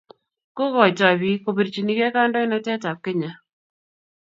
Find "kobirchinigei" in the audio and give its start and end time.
1.45-2.13